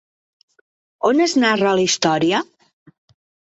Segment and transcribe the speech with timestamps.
[1.09, 2.43] On es narra la història?